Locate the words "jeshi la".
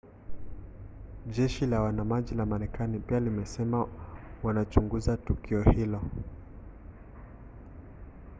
1.27-1.81